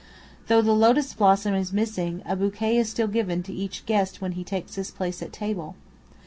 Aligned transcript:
Though 0.47 0.63
the 0.63 0.73
lotus 0.73 1.13
blossom 1.13 1.53
is 1.53 1.71
missing, 1.71 2.23
a 2.25 2.35
bouquet 2.35 2.75
is 2.77 2.89
still 2.89 3.05
given 3.05 3.43
to 3.43 3.53
each 3.53 3.85
guest 3.85 4.19
when 4.19 4.31
he 4.31 4.43
takes 4.43 4.73
his 4.73 4.89
place 4.89 5.21
at 5.21 5.31
table. 5.31 5.75